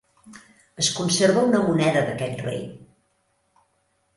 [0.83, 2.59] Es conserva una moneda d'aquest rei.